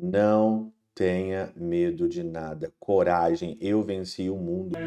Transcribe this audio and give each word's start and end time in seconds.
Não 0.00 0.72
tenha 0.94 1.52
medo 1.56 2.08
de 2.08 2.22
nada. 2.22 2.72
Coragem, 2.78 3.58
eu 3.60 3.82
venci 3.82 4.30
o 4.30 4.36
mundo. 4.36 4.78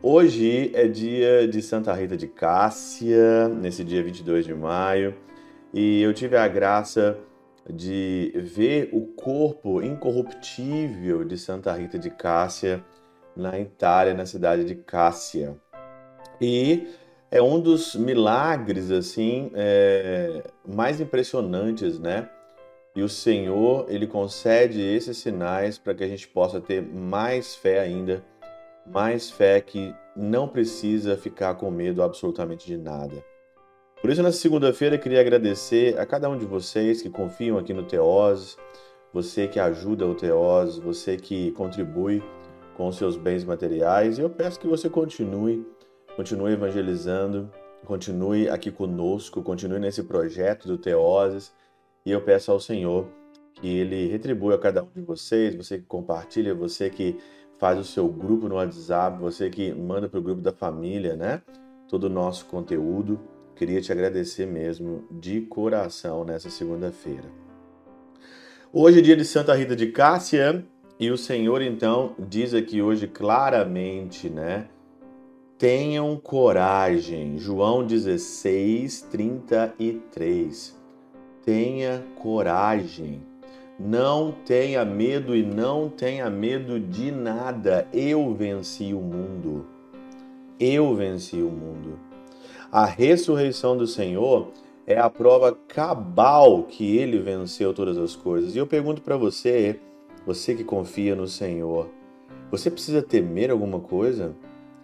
Hoje 0.03 0.71
é 0.75 0.87
dia 0.87 1.49
de 1.49 1.63
Santa 1.63 1.95
Rita 1.95 2.15
de 2.17 2.27
Cássia, 2.27 3.49
nesse 3.49 3.83
dia 3.85 4.03
22 4.03 4.45
de 4.45 4.53
maio, 4.55 5.15
e 5.73 6.03
eu 6.03 6.13
tive 6.13 6.37
a 6.37 6.47
graça 6.47 7.17
de 7.69 8.33
ver 8.35 8.91
o 8.93 9.07
corpo 9.07 9.81
incorruptível 9.83 11.25
de 11.25 11.39
Santa 11.39 11.73
Rita 11.73 11.99
de 11.99 12.11
Cássia 12.11 12.85
na 13.37 13.59
Itália, 13.59 14.15
na 14.15 14.27
cidade 14.27 14.65
de 14.65 14.75
Cássia. 14.75 15.57
E 16.41 16.89
é 17.31 17.41
um 17.41 17.61
dos 17.61 17.95
milagres 17.95 18.91
assim 18.91 19.53
é, 19.55 20.43
mais 20.67 21.01
impressionantes, 21.01 21.99
né? 21.99 22.29
E 22.95 23.03
o 23.03 23.09
Senhor 23.09 23.87
ele 23.89 24.07
concede 24.07 24.81
esses 24.81 25.19
sinais 25.19 25.79
para 25.79 25.95
que 25.95 26.03
a 26.03 26.09
gente 26.09 26.27
possa 26.27 26.61
ter 26.61 26.83
mais 26.83 27.55
fé 27.55 27.79
ainda, 27.79 28.25
mais 28.87 29.31
fé 29.31 29.61
que 29.61 29.95
não 30.17 30.49
precisa 30.49 31.17
ficar 31.17 31.55
com 31.55 31.71
medo 31.71 32.03
absolutamente 32.03 32.67
de 32.67 32.77
nada. 32.77 33.25
Por 34.01 34.11
isso, 34.11 34.23
nessa 34.23 34.39
segunda-feira, 34.39 34.97
queria 34.97 35.21
agradecer 35.21 35.99
a 35.99 36.07
cada 36.07 36.29
um 36.29 36.37
de 36.37 36.47
vocês 36.47 37.03
que 37.03 37.11
confiam 37.11 37.59
aqui 37.59 37.75
no 37.75 37.83
Teoses, 37.83 38.57
você 39.13 39.47
que 39.47 39.61
ajuda 39.61 40.07
o 40.07 40.15
Teoses, 40.15 40.79
você 40.79 41.17
que 41.17 41.53
contribui 41.53 42.23
com 42.77 42.89
os 42.89 42.97
seus 42.97 43.17
bens 43.17 43.45
materiais. 43.45 44.19
E 44.19 44.23
eu 44.23 44.31
peço 44.31 44.59
que 44.59 44.67
você 44.67 44.89
continue, 44.89 45.67
continue 46.17 46.53
evangelizando, 46.53 47.51
continue 47.85 48.49
aqui 48.49 48.71
conosco, 48.71 49.43
continue 49.43 49.79
nesse 49.79 50.03
projeto 50.03 50.67
do 50.67 50.79
Teoses. 50.79 51.53
E 52.05 52.11
eu 52.11 52.21
peço 52.21 52.51
ao 52.51 52.61
Senhor 52.61 53.09
que 53.55 53.69
Ele 53.69 54.09
retribua 54.09 54.55
a 54.55 54.59
cada 54.59 54.83
um 54.83 54.89
de 54.95 55.03
vocês, 55.03 55.55
você 55.55 55.79
que 55.79 55.85
compartilha, 55.85 56.55
você 56.55 56.89
que 56.89 57.19
faz 57.59 57.79
o 57.79 57.85
seu 57.85 58.09
grupo 58.09 58.49
no 58.49 58.55
WhatsApp, 58.55 59.21
você 59.21 59.51
que 59.51 59.73
manda 59.75 60.09
para 60.09 60.19
o 60.19 60.23
grupo 60.23 60.41
da 60.41 60.53
família, 60.53 61.15
né? 61.15 61.43
Todo 61.89 62.05
o 62.05 62.11
nosso 62.11 62.47
conteúdo. 62.47 63.21
Queria 63.55 63.83
te 63.83 63.93
agradecer 63.93 64.47
mesmo 64.47 65.05
de 65.11 65.43
coração 65.43 66.25
nessa 66.25 66.49
segunda-feira. 66.49 67.29
Hoje 68.73 69.01
é 69.01 69.03
dia 69.03 69.17
de 69.17 69.25
Santa 69.25 69.55
Rita 69.55 69.77
de 69.77 69.89
Cássia, 69.89 70.65
e 70.99 71.11
o 71.11 71.19
Senhor 71.19 71.61
então 71.61 72.15
diz 72.19 72.55
aqui 72.55 72.81
hoje 72.81 73.07
claramente, 73.07 74.31
né? 74.31 74.69
Tenham 75.59 76.17
coragem. 76.17 77.37
João 77.37 77.85
16, 77.85 79.03
33. 79.11 80.80
Tenha 81.51 82.05
coragem. 82.15 83.21
Não 83.77 84.31
tenha 84.31 84.85
medo 84.85 85.35
e 85.35 85.43
não 85.43 85.89
tenha 85.89 86.31
medo 86.31 86.79
de 86.79 87.11
nada. 87.11 87.89
Eu 87.93 88.33
venci 88.33 88.95
o 88.95 89.01
mundo. 89.01 89.67
Eu 90.61 90.95
venci 90.95 91.43
o 91.43 91.51
mundo. 91.51 91.99
A 92.71 92.85
ressurreição 92.85 93.77
do 93.77 93.85
Senhor 93.85 94.53
é 94.87 94.97
a 94.97 95.11
prova 95.11 95.59
cabal 95.67 96.63
que 96.63 96.97
ele 96.97 97.19
venceu 97.19 97.75
todas 97.75 97.99
as 97.99 98.15
coisas. 98.15 98.55
E 98.55 98.59
eu 98.59 98.67
pergunto 98.69 99.03
para 99.03 99.17
você, 99.17 99.81
você 100.25 100.55
que 100.55 100.63
confia 100.63 101.17
no 101.17 101.27
Senhor, 101.27 101.89
você 102.49 102.71
precisa 102.71 103.03
temer 103.03 103.51
alguma 103.51 103.81
coisa? 103.81 104.37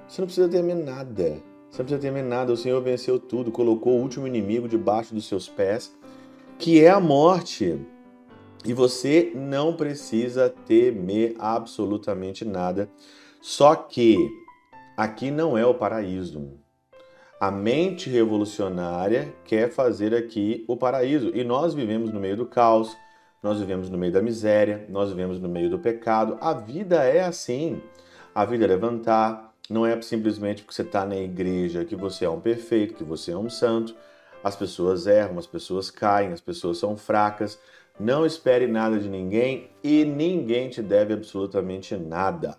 Você 0.09 0.21
não 0.21 0.27
precisa 0.27 0.49
temer 0.49 0.75
nada. 0.75 1.41
Você 1.71 1.79
não 1.79 1.87
precisa 1.87 2.01
temer 2.01 2.25
nada. 2.25 2.53
O 2.53 2.57
Senhor 2.57 2.83
venceu 2.83 3.21
tudo, 3.21 3.53
colocou 3.53 3.93
o 3.93 4.03
último 4.03 4.27
inimigo 4.27 4.67
debaixo 4.67 5.15
dos 5.15 5.29
seus 5.29 5.49
pés, 5.49 5.95
que 6.59 6.83
é 6.83 6.91
a 6.91 7.01
morte. 7.01 7.79
E 8.65 8.73
você 8.73 9.33
não 9.35 9.77
precisa 9.77 10.53
temer 10.67 11.37
absolutamente 11.39 12.45
nada. 12.45 12.89
Só 13.41 13.75
que 13.75 14.17
aqui 14.97 15.31
não 15.31 15.57
é 15.57 15.65
o 15.65 15.75
paraíso. 15.75 16.59
A 17.39 17.51
mente 17.51 18.09
revolucionária 18.09 19.33
quer 19.45 19.71
fazer 19.71 20.15
aqui 20.15 20.65
o 20.67 20.77
paraíso. 20.77 21.31
E 21.35 21.45
nós 21.45 21.75
vivemos 21.75 22.11
no 22.11 22.19
meio 22.19 22.37
do 22.37 22.47
caos, 22.47 22.97
nós 23.43 23.61
vivemos 23.61 23.91
no 23.91 23.99
meio 23.99 24.13
da 24.13 24.23
miséria, 24.23 24.87
nós 24.89 25.11
vivemos 25.11 25.39
no 25.39 25.49
meio 25.49 25.71
do 25.71 25.79
pecado. 25.79 26.39
A 26.41 26.55
vida 26.55 27.05
é 27.05 27.23
assim. 27.23 27.81
A 28.35 28.45
vida 28.45 28.65
é 28.65 28.69
levantar. 28.69 29.55
Não 29.69 29.85
é 29.85 30.01
simplesmente 30.01 30.63
porque 30.63 30.75
você 30.75 30.83
está 30.83 31.05
na 31.05 31.17
igreja 31.17 31.85
que 31.85 31.95
você 31.95 32.25
é 32.25 32.31
um 32.31 32.41
perfeito, 32.41 32.95
que 32.95 33.05
você 33.05 33.33
é 33.33 33.37
um 33.37 33.51
santo. 33.51 33.95
As 34.43 34.57
pessoas 34.57 35.07
erram, 35.07 35.39
as 35.39 35.47
pessoas 35.47 35.91
caem, 35.91 36.33
as 36.33 36.41
pessoas 36.41 36.79
são 36.79 36.97
fracas. 36.97 37.59
Não 37.99 38.27
espere 38.27 38.67
nada 38.67 38.99
de 38.99 39.09
ninguém 39.09 39.71
e 39.83 40.05
ninguém 40.05 40.69
te 40.69 40.83
deve 40.83 41.15
absolutamente 41.15 41.97
nada. 41.97 42.59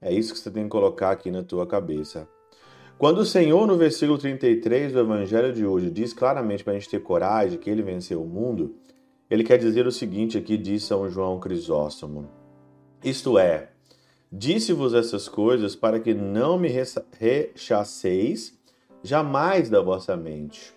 É 0.00 0.12
isso 0.12 0.32
que 0.32 0.38
você 0.38 0.50
tem 0.50 0.64
que 0.64 0.70
colocar 0.70 1.10
aqui 1.10 1.30
na 1.30 1.42
tua 1.42 1.66
cabeça. 1.66 2.28
Quando 2.98 3.18
o 3.18 3.26
Senhor, 3.26 3.66
no 3.66 3.76
versículo 3.76 4.18
33 4.18 4.92
do 4.92 5.00
Evangelho 5.00 5.52
de 5.52 5.66
hoje, 5.66 5.90
diz 5.90 6.12
claramente 6.12 6.62
para 6.62 6.74
a 6.74 6.78
gente 6.78 6.88
ter 6.88 7.00
coragem 7.00 7.58
que 7.58 7.68
ele 7.68 7.82
venceu 7.82 8.22
o 8.22 8.26
mundo, 8.26 8.76
ele 9.28 9.42
quer 9.42 9.58
dizer 9.58 9.86
o 9.86 9.92
seguinte 9.92 10.38
aqui, 10.38 10.56
diz 10.56 10.84
São 10.84 11.08
João 11.08 11.40
Crisóstomo. 11.40 12.28
Isto 13.02 13.38
é, 13.38 13.70
disse-vos 14.30 14.94
essas 14.94 15.28
coisas 15.28 15.74
para 15.74 15.98
que 15.98 16.14
não 16.14 16.58
me 16.58 16.68
rechaceis 17.18 18.58
jamais 19.02 19.68
da 19.68 19.80
vossa 19.80 20.16
mente. 20.16 20.72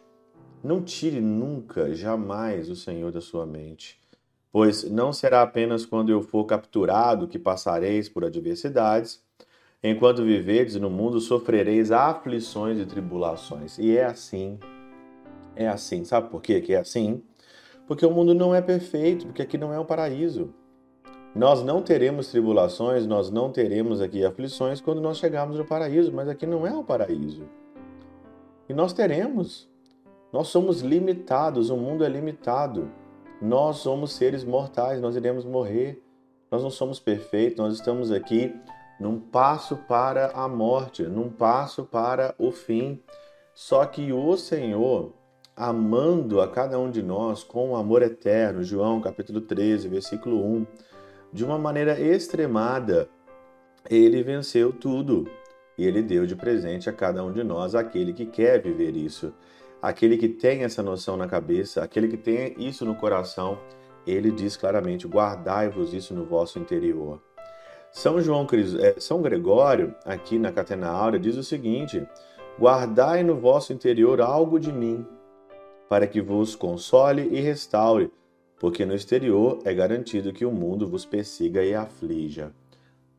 Não 0.63 0.81
tire 0.81 1.21
nunca, 1.21 1.93
jamais 1.93 2.69
o 2.69 2.75
Senhor 2.75 3.11
da 3.11 3.21
sua 3.21 3.45
mente. 3.45 3.99
Pois 4.51 4.89
não 4.89 5.13
será 5.13 5.43
apenas 5.43 5.85
quando 5.85 6.09
eu 6.09 6.21
for 6.21 6.45
capturado 6.45 7.27
que 7.27 7.37
passareis 7.37 8.09
por 8.09 8.25
adversidades, 8.25 9.21
enquanto 9.83 10.23
viverdes 10.23 10.75
no 10.75 10.89
mundo 10.89 11.19
sofrereis 11.19 11.91
aflições 11.91 12.79
e 12.79 12.85
tribulações. 12.85 13.77
E 13.77 13.95
é 13.95 14.05
assim. 14.05 14.57
É 15.55 15.67
assim. 15.67 16.03
Sabe 16.03 16.29
por 16.29 16.41
quê 16.41 16.59
que 16.59 16.73
é 16.73 16.79
assim? 16.79 17.21
Porque 17.85 18.05
o 18.05 18.11
mundo 18.11 18.33
não 18.33 18.53
é 18.53 18.61
perfeito, 18.61 19.27
porque 19.27 19.41
aqui 19.41 19.57
não 19.57 19.71
é 19.71 19.79
um 19.79 19.85
paraíso. 19.85 20.53
Nós 21.35 21.63
não 21.63 21.83
teremos 21.83 22.29
tribulações, 22.31 23.05
nós 23.05 23.29
não 23.29 23.51
teremos 23.51 24.01
aqui 24.01 24.25
aflições 24.25 24.81
quando 24.81 24.99
nós 24.99 25.19
chegarmos 25.19 25.57
no 25.57 25.65
paraíso, 25.65 26.11
mas 26.11 26.27
aqui 26.27 26.47
não 26.47 26.65
é 26.65 26.73
o 26.73 26.83
paraíso. 26.83 27.43
E 28.67 28.73
nós 28.73 28.91
teremos. 28.91 29.69
Nós 30.31 30.49
somos 30.49 30.81
limitados, 30.81 31.69
o 31.69 31.77
mundo 31.77 32.03
é 32.03 32.09
limitado. 32.09 32.91
Nós 33.41 33.77
somos 33.77 34.13
seres 34.13 34.43
mortais, 34.43 35.01
nós 35.01 35.15
iremos 35.15 35.45
morrer. 35.45 36.03
Nós 36.49 36.63
não 36.63 36.69
somos 36.69 36.99
perfeitos, 36.99 37.57
nós 37.57 37.73
estamos 37.73 38.11
aqui 38.11 38.53
num 38.99 39.19
passo 39.19 39.75
para 39.87 40.31
a 40.31 40.47
morte, 40.47 41.03
num 41.03 41.29
passo 41.29 41.83
para 41.83 42.33
o 42.37 42.51
fim. 42.51 43.01
Só 43.53 43.85
que 43.85 44.13
o 44.13 44.37
Senhor, 44.37 45.13
amando 45.55 46.41
a 46.41 46.47
cada 46.47 46.79
um 46.79 46.89
de 46.89 47.01
nós 47.01 47.43
com 47.43 47.75
amor 47.75 48.01
eterno, 48.01 48.63
João 48.63 49.01
capítulo 49.01 49.41
13, 49.41 49.87
versículo 49.87 50.43
1, 50.45 50.67
de 51.33 51.43
uma 51.43 51.57
maneira 51.57 51.99
extremada, 51.99 53.09
ele 53.89 54.23
venceu 54.23 54.71
tudo 54.71 55.27
e 55.77 55.85
ele 55.85 56.01
deu 56.01 56.25
de 56.25 56.35
presente 56.35 56.89
a 56.89 56.93
cada 56.93 57.23
um 57.23 57.31
de 57.31 57.43
nós 57.43 57.75
aquele 57.75 58.13
que 58.13 58.25
quer 58.25 58.61
viver 58.61 58.95
isso, 58.95 59.33
aquele 59.81 60.17
que 60.17 60.27
tem 60.27 60.63
essa 60.63 60.81
noção 60.83 61.17
na 61.17 61.27
cabeça, 61.27 61.83
aquele 61.83 62.07
que 62.07 62.17
tem 62.17 62.55
isso 62.57 62.85
no 62.85 62.95
coração. 62.95 63.59
Ele 64.05 64.31
diz 64.31 64.55
claramente: 64.55 65.07
guardai-vos 65.07 65.93
isso 65.93 66.13
no 66.13 66.25
vosso 66.25 66.59
interior. 66.59 67.21
São 67.91 68.21
João 68.21 68.45
é, 68.79 68.99
São 68.99 69.21
Gregório, 69.21 69.95
aqui 70.05 70.37
na 70.37 70.51
Catena 70.51 70.87
Áurea, 70.87 71.19
diz 71.19 71.35
o 71.35 71.43
seguinte: 71.43 72.05
guardai 72.59 73.23
no 73.23 73.35
vosso 73.35 73.73
interior 73.73 74.21
algo 74.21 74.59
de 74.59 74.71
mim, 74.71 75.05
para 75.89 76.07
que 76.07 76.21
vos 76.21 76.55
console 76.55 77.27
e 77.31 77.39
restaure, 77.39 78.11
porque 78.59 78.85
no 78.85 78.93
exterior 78.93 79.59
é 79.63 79.73
garantido 79.73 80.33
que 80.33 80.45
o 80.45 80.51
mundo 80.51 80.87
vos 80.87 81.05
persiga 81.05 81.63
e 81.63 81.73
aflija. 81.73 82.51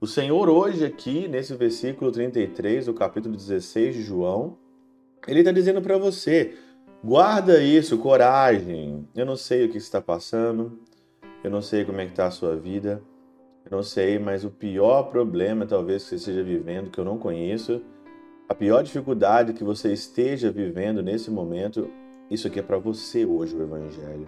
O 0.00 0.06
Senhor, 0.06 0.48
hoje, 0.48 0.84
aqui 0.84 1.26
nesse 1.26 1.54
versículo 1.56 2.12
33 2.12 2.86
do 2.86 2.94
capítulo 2.94 3.34
16 3.34 3.96
de 3.96 4.02
João, 4.02 4.56
ele 5.26 5.40
está 5.40 5.52
dizendo 5.52 5.80
para 5.82 5.98
você: 5.98 6.54
guarda 7.02 7.62
isso, 7.62 7.98
coragem. 7.98 9.08
Eu 9.14 9.26
não 9.26 9.36
sei 9.36 9.66
o 9.66 9.68
que 9.68 9.78
está 9.78 10.00
passando, 10.00 10.78
eu 11.42 11.50
não 11.50 11.62
sei 11.62 11.84
como 11.84 12.00
é 12.00 12.04
que 12.04 12.12
está 12.12 12.26
a 12.26 12.30
sua 12.30 12.56
vida, 12.56 13.02
Eu 13.64 13.76
não 13.76 13.82
sei, 13.82 14.18
mas 14.18 14.44
o 14.44 14.50
pior 14.50 15.04
problema 15.04 15.66
talvez 15.66 16.02
que 16.02 16.10
você 16.10 16.16
esteja 16.16 16.42
vivendo, 16.42 16.90
que 16.90 16.98
eu 16.98 17.04
não 17.04 17.18
conheço, 17.18 17.82
a 18.48 18.54
pior 18.54 18.82
dificuldade 18.82 19.52
que 19.52 19.62
você 19.62 19.92
esteja 19.92 20.50
vivendo 20.50 21.02
nesse 21.02 21.30
momento, 21.30 21.90
isso 22.30 22.46
aqui 22.46 22.60
é 22.60 22.62
para 22.62 22.78
você 22.78 23.26
hoje, 23.26 23.54
o 23.54 23.62
Evangelho. 23.62 24.26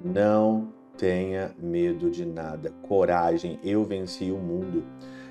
Não 0.00 0.72
tenha 0.96 1.52
medo 1.58 2.10
de 2.10 2.24
nada. 2.24 2.72
Coragem, 2.82 3.58
eu 3.64 3.82
venci 3.82 4.30
o 4.30 4.36
mundo. 4.36 4.84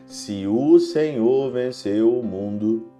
Se 0.05 0.45
o 0.45 0.79
Senhor 0.79 1.49
venceu 1.51 2.19
o 2.19 2.23
mundo, 2.23 2.91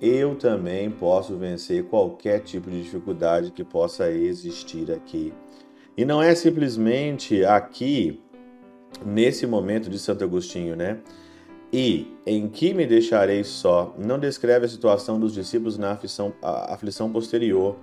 eu 0.00 0.34
também 0.34 0.90
posso 0.90 1.36
vencer 1.36 1.84
qualquer 1.84 2.40
tipo 2.40 2.70
de 2.70 2.82
dificuldade 2.82 3.50
que 3.50 3.64
possa 3.64 4.10
existir 4.10 4.90
aqui. 4.92 5.32
E 5.96 6.04
não 6.04 6.22
é 6.22 6.34
simplesmente 6.34 7.44
aqui, 7.44 8.22
nesse 9.04 9.46
momento 9.46 9.88
de 9.88 9.98
Santo 9.98 10.24
Agostinho, 10.24 10.76
né? 10.76 11.00
E 11.72 12.14
em 12.26 12.48
que 12.48 12.72
me 12.72 12.86
deixarei 12.86 13.42
só? 13.42 13.94
Não 13.98 14.18
descreve 14.18 14.66
a 14.66 14.68
situação 14.68 15.18
dos 15.18 15.32
discípulos 15.32 15.78
na 15.78 15.92
aflição, 15.92 16.32
aflição 16.42 17.10
posterior, 17.10 17.76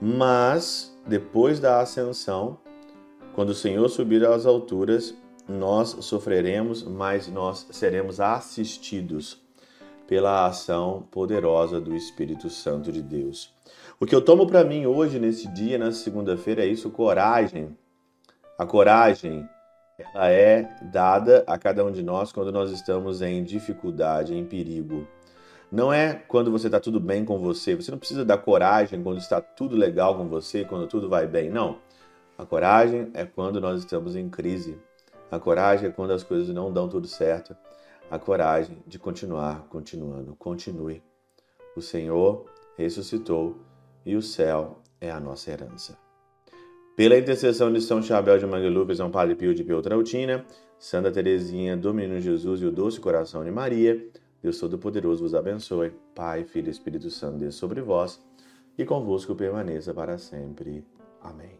mas 0.00 0.96
depois 1.06 1.60
da 1.60 1.80
ascensão, 1.80 2.58
quando 3.34 3.50
o 3.50 3.54
Senhor 3.54 3.88
subir 3.88 4.24
às 4.24 4.46
alturas, 4.46 5.14
nós 5.48 5.96
sofreremos, 6.00 6.82
mas 6.82 7.28
nós 7.28 7.66
seremos 7.70 8.20
assistidos 8.20 9.43
pela 10.06 10.46
ação 10.46 11.06
poderosa 11.10 11.80
do 11.80 11.94
Espírito 11.94 12.50
Santo 12.50 12.92
de 12.92 13.02
Deus. 13.02 13.54
O 13.98 14.06
que 14.06 14.14
eu 14.14 14.22
tomo 14.22 14.46
para 14.46 14.64
mim 14.64 14.86
hoje, 14.86 15.18
nesse 15.18 15.48
dia, 15.48 15.78
na 15.78 15.92
segunda-feira, 15.92 16.62
é 16.64 16.66
isso: 16.66 16.90
coragem. 16.90 17.76
A 18.58 18.66
coragem 18.66 19.48
ela 19.98 20.28
é 20.28 20.68
dada 20.82 21.44
a 21.46 21.56
cada 21.56 21.84
um 21.84 21.92
de 21.92 22.02
nós 22.02 22.32
quando 22.32 22.50
nós 22.50 22.70
estamos 22.70 23.22
em 23.22 23.42
dificuldade, 23.44 24.34
em 24.34 24.44
perigo. 24.44 25.06
Não 25.70 25.92
é 25.92 26.14
quando 26.14 26.50
você 26.50 26.66
está 26.66 26.80
tudo 26.80 27.00
bem 27.00 27.24
com 27.24 27.38
você. 27.38 27.74
Você 27.74 27.90
não 27.90 27.98
precisa 27.98 28.24
dar 28.24 28.38
coragem 28.38 29.02
quando 29.02 29.18
está 29.18 29.40
tudo 29.40 29.76
legal 29.76 30.16
com 30.16 30.28
você, 30.28 30.64
quando 30.64 30.86
tudo 30.86 31.08
vai 31.08 31.26
bem. 31.26 31.50
Não. 31.50 31.78
A 32.36 32.44
coragem 32.44 33.10
é 33.14 33.24
quando 33.24 33.60
nós 33.60 33.80
estamos 33.80 34.16
em 34.16 34.28
crise. 34.28 34.78
A 35.30 35.38
coragem 35.38 35.88
é 35.88 35.92
quando 35.92 36.12
as 36.12 36.22
coisas 36.22 36.48
não 36.48 36.72
dão 36.72 36.88
tudo 36.88 37.06
certo 37.06 37.56
a 38.10 38.18
coragem 38.18 38.82
de 38.86 38.98
continuar 38.98 39.66
continuando. 39.68 40.34
Continue. 40.36 41.02
O 41.76 41.80
Senhor 41.80 42.46
ressuscitou 42.76 43.56
e 44.04 44.16
o 44.16 44.22
céu 44.22 44.78
é 45.00 45.10
a 45.10 45.20
nossa 45.20 45.50
herança. 45.50 45.98
Pela 46.96 47.18
intercessão 47.18 47.72
de 47.72 47.80
São 47.80 48.00
Chabel 48.00 48.38
de 48.38 48.46
Mangluf, 48.46 48.94
São 48.94 49.10
Padre 49.10 49.34
Pio 49.34 49.54
de 49.54 49.64
Pietrautina, 49.64 50.44
Santa 50.78 51.10
Teresinha, 51.10 51.76
do 51.76 51.92
Menino 51.92 52.20
Jesus 52.20 52.60
e 52.60 52.66
o 52.66 52.70
Doce 52.70 53.00
Coração 53.00 53.44
de 53.44 53.50
Maria, 53.50 54.00
Deus 54.40 54.58
Todo-Poderoso 54.58 55.22
vos 55.22 55.34
abençoe. 55.34 55.92
Pai, 56.14 56.44
Filho 56.44 56.68
e 56.68 56.70
Espírito 56.70 57.10
Santo, 57.10 57.38
Deus 57.38 57.54
sobre 57.54 57.80
vós 57.80 58.22
e 58.76 58.84
convosco 58.84 59.34
permaneça 59.34 59.94
para 59.94 60.18
sempre. 60.18 60.84
Amém. 61.20 61.58